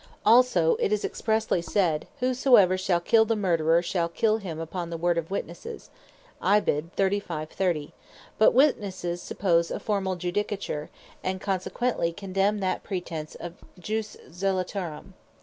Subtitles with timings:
[0.25, 0.77] Also Numb.
[0.77, 0.85] 35.30.
[0.85, 5.15] it is expressely said, "Whosoever shall kill the Murtherer, shall kill him upon the word
[5.19, 5.91] of Witnesses:"
[6.41, 6.89] but
[8.55, 10.89] Witnesses suppose a formall Judicature,
[11.23, 15.13] and consequently condemn that pretence of Jus Zelotarum.